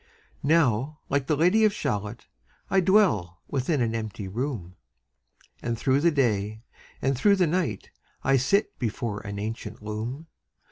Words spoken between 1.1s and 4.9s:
the Lady of Shalott, I dwell within an empty room,